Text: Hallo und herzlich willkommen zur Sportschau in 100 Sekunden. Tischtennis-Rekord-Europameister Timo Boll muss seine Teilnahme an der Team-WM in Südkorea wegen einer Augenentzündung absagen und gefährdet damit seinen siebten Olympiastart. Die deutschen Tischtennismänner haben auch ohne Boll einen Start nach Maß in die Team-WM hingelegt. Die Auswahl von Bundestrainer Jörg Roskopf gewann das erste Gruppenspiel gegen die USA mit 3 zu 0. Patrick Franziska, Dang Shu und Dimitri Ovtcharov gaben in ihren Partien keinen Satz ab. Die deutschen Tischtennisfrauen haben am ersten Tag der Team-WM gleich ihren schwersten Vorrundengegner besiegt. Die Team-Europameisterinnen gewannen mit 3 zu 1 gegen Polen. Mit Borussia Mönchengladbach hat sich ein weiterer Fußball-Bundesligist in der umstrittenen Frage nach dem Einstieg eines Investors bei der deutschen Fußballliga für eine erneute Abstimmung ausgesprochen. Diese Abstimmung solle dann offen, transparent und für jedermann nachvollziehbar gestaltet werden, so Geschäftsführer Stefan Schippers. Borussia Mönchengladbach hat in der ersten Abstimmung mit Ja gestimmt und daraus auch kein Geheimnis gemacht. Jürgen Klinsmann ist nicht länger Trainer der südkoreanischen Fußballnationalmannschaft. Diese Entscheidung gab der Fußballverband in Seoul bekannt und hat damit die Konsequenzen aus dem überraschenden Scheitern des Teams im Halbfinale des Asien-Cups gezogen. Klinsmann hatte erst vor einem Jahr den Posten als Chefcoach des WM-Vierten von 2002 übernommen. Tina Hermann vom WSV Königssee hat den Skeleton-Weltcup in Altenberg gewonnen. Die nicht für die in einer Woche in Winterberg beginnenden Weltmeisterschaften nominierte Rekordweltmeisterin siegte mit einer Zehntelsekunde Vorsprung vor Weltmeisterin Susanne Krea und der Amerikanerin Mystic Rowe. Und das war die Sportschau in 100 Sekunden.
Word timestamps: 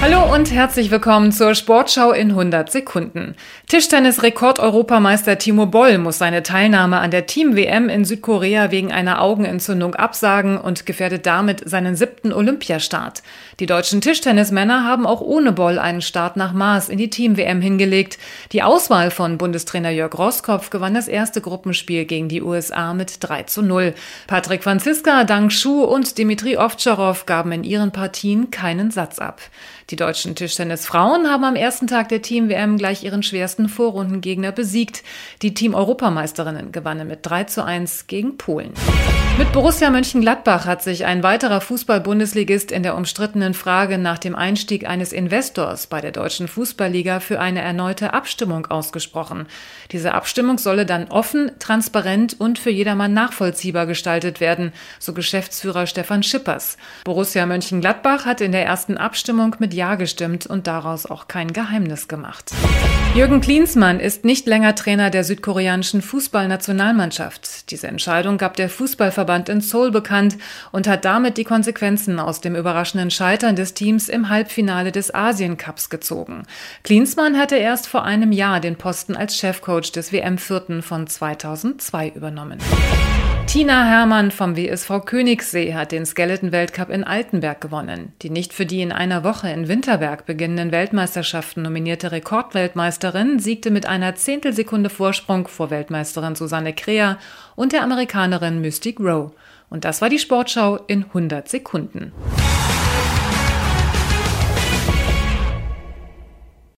Hallo 0.00 0.32
und 0.32 0.52
herzlich 0.52 0.92
willkommen 0.92 1.32
zur 1.32 1.56
Sportschau 1.56 2.12
in 2.12 2.30
100 2.30 2.70
Sekunden. 2.70 3.34
Tischtennis-Rekord-Europameister 3.66 5.38
Timo 5.38 5.66
Boll 5.66 5.98
muss 5.98 6.18
seine 6.18 6.44
Teilnahme 6.44 7.00
an 7.00 7.10
der 7.10 7.26
Team-WM 7.26 7.88
in 7.88 8.04
Südkorea 8.04 8.70
wegen 8.70 8.92
einer 8.92 9.20
Augenentzündung 9.20 9.96
absagen 9.96 10.56
und 10.56 10.86
gefährdet 10.86 11.26
damit 11.26 11.68
seinen 11.68 11.96
siebten 11.96 12.32
Olympiastart. 12.32 13.24
Die 13.58 13.66
deutschen 13.66 14.00
Tischtennismänner 14.00 14.84
haben 14.84 15.04
auch 15.04 15.20
ohne 15.20 15.50
Boll 15.50 15.80
einen 15.80 16.00
Start 16.00 16.36
nach 16.36 16.52
Maß 16.52 16.90
in 16.90 16.98
die 16.98 17.10
Team-WM 17.10 17.60
hingelegt. 17.60 18.18
Die 18.52 18.62
Auswahl 18.62 19.10
von 19.10 19.36
Bundestrainer 19.36 19.90
Jörg 19.90 20.16
Roskopf 20.16 20.70
gewann 20.70 20.94
das 20.94 21.08
erste 21.08 21.40
Gruppenspiel 21.40 22.04
gegen 22.04 22.28
die 22.28 22.40
USA 22.40 22.94
mit 22.94 23.16
3 23.18 23.42
zu 23.42 23.62
0. 23.62 23.94
Patrick 24.28 24.62
Franziska, 24.62 25.24
Dang 25.24 25.50
Shu 25.50 25.82
und 25.82 26.18
Dimitri 26.18 26.56
Ovtcharov 26.56 27.26
gaben 27.26 27.50
in 27.50 27.64
ihren 27.64 27.90
Partien 27.90 28.52
keinen 28.52 28.92
Satz 28.92 29.18
ab. 29.18 29.40
Die 29.90 29.96
deutschen 29.96 30.34
Tischtennisfrauen 30.34 31.28
haben 31.28 31.44
am 31.44 31.56
ersten 31.56 31.86
Tag 31.86 32.10
der 32.10 32.20
Team-WM 32.20 32.76
gleich 32.76 33.04
ihren 33.04 33.22
schwersten 33.22 33.70
Vorrundengegner 33.70 34.52
besiegt. 34.52 35.02
Die 35.40 35.54
Team-Europameisterinnen 35.54 36.72
gewannen 36.72 37.08
mit 37.08 37.20
3 37.22 37.44
zu 37.44 37.64
1 37.64 38.06
gegen 38.06 38.36
Polen. 38.36 38.74
Mit 39.38 39.52
Borussia 39.52 39.88
Mönchengladbach 39.88 40.66
hat 40.66 40.82
sich 40.82 41.04
ein 41.04 41.22
weiterer 41.22 41.60
Fußball-Bundesligist 41.60 42.72
in 42.72 42.82
der 42.82 42.96
umstrittenen 42.96 43.54
Frage 43.54 43.96
nach 43.96 44.18
dem 44.18 44.34
Einstieg 44.34 44.88
eines 44.88 45.12
Investors 45.12 45.86
bei 45.86 46.00
der 46.00 46.10
deutschen 46.10 46.48
Fußballliga 46.48 47.20
für 47.20 47.38
eine 47.38 47.60
erneute 47.60 48.14
Abstimmung 48.14 48.66
ausgesprochen. 48.66 49.46
Diese 49.92 50.12
Abstimmung 50.12 50.58
solle 50.58 50.86
dann 50.86 51.06
offen, 51.06 51.52
transparent 51.60 52.34
und 52.40 52.58
für 52.58 52.70
jedermann 52.70 53.14
nachvollziehbar 53.14 53.86
gestaltet 53.86 54.40
werden, 54.40 54.72
so 54.98 55.12
Geschäftsführer 55.12 55.86
Stefan 55.86 56.24
Schippers. 56.24 56.76
Borussia 57.04 57.46
Mönchengladbach 57.46 58.26
hat 58.26 58.40
in 58.40 58.50
der 58.50 58.66
ersten 58.66 58.96
Abstimmung 58.96 59.54
mit 59.60 59.72
Ja 59.72 59.94
gestimmt 59.94 60.48
und 60.48 60.66
daraus 60.66 61.06
auch 61.06 61.28
kein 61.28 61.52
Geheimnis 61.52 62.08
gemacht. 62.08 62.50
Jürgen 63.14 63.40
Klinsmann 63.40 64.00
ist 64.00 64.24
nicht 64.24 64.46
länger 64.46 64.74
Trainer 64.74 65.10
der 65.10 65.24
südkoreanischen 65.24 66.02
Fußballnationalmannschaft. 66.02 67.70
Diese 67.70 67.88
Entscheidung 67.88 68.36
gab 68.38 68.54
der 68.54 68.68
Fußballverband 68.68 69.48
in 69.48 69.60
Seoul 69.60 69.90
bekannt 69.90 70.36
und 70.70 70.86
hat 70.86 71.04
damit 71.04 71.36
die 71.36 71.44
Konsequenzen 71.44 72.20
aus 72.20 72.40
dem 72.40 72.54
überraschenden 72.54 73.10
Scheitern 73.10 73.56
des 73.56 73.74
Teams 73.74 74.08
im 74.08 74.28
Halbfinale 74.28 74.92
des 74.92 75.12
Asien-Cups 75.12 75.90
gezogen. 75.90 76.44
Klinsmann 76.84 77.38
hatte 77.38 77.56
erst 77.56 77.88
vor 77.88 78.04
einem 78.04 78.30
Jahr 78.30 78.60
den 78.60 78.76
Posten 78.76 79.16
als 79.16 79.36
Chefcoach 79.36 79.90
des 79.90 80.12
WM-Vierten 80.12 80.82
von 80.82 81.06
2002 81.06 82.10
übernommen. 82.10 82.58
Tina 83.48 83.86
Hermann 83.86 84.30
vom 84.30 84.58
WSV 84.58 85.06
Königssee 85.06 85.72
hat 85.72 85.90
den 85.90 86.04
Skeleton-Weltcup 86.04 86.90
in 86.90 87.02
Altenberg 87.02 87.62
gewonnen. 87.62 88.12
Die 88.20 88.28
nicht 88.28 88.52
für 88.52 88.66
die 88.66 88.82
in 88.82 88.92
einer 88.92 89.24
Woche 89.24 89.48
in 89.48 89.68
Winterberg 89.68 90.26
beginnenden 90.26 90.70
Weltmeisterschaften 90.70 91.62
nominierte 91.62 92.12
Rekordweltmeisterin 92.12 93.38
siegte 93.38 93.70
mit 93.70 93.86
einer 93.86 94.14
Zehntelsekunde 94.16 94.90
Vorsprung 94.90 95.48
vor 95.48 95.70
Weltmeisterin 95.70 96.34
Susanne 96.34 96.74
Krea 96.74 97.16
und 97.56 97.72
der 97.72 97.84
Amerikanerin 97.84 98.60
Mystic 98.60 99.00
Rowe. 99.00 99.32
Und 99.70 99.86
das 99.86 100.02
war 100.02 100.10
die 100.10 100.18
Sportschau 100.18 100.76
in 100.86 101.04
100 101.04 101.48
Sekunden. 101.48 102.12